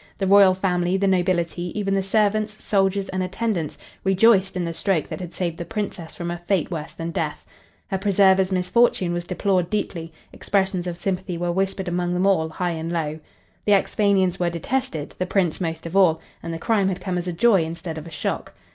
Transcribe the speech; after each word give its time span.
The 0.17 0.25
royal 0.25 0.55
family, 0.55 0.97
the 0.97 1.05
nobility, 1.05 1.71
even 1.79 1.93
the 1.93 2.01
servants, 2.01 2.57
soldiers 2.65 3.07
and 3.09 3.21
attendants, 3.21 3.77
rejoiced 4.03 4.57
in 4.57 4.65
the 4.65 4.73
stroke 4.73 5.07
that 5.09 5.19
had 5.19 5.31
saved 5.31 5.57
the 5.59 5.63
Princess 5.63 6.15
from 6.15 6.31
a 6.31 6.39
fate 6.39 6.71
worse 6.71 6.93
than 6.93 7.11
death. 7.11 7.45
Her 7.87 7.99
preserver's 7.99 8.51
misfortune 8.51 9.13
was 9.13 9.25
deplored 9.25 9.69
deeply; 9.69 10.11
expressions 10.33 10.87
of 10.87 10.97
sympathy 10.97 11.37
were 11.37 11.51
whispered 11.51 11.87
among 11.87 12.15
them 12.15 12.25
all, 12.25 12.49
high 12.49 12.71
and 12.71 12.91
low. 12.91 13.19
The 13.65 13.73
Axphainians 13.73 14.39
were 14.39 14.49
detested 14.49 15.11
the 15.19 15.27
Prince 15.27 15.61
most 15.61 15.85
of 15.85 15.95
all 15.95 16.19
and 16.41 16.51
the 16.51 16.57
crime 16.57 16.87
had 16.87 16.99
come 16.99 17.19
as 17.19 17.27
a 17.27 17.31
joy 17.31 17.63
instead 17.63 17.99
of 17.99 18.07
a 18.07 18.09
shock. 18.09 18.55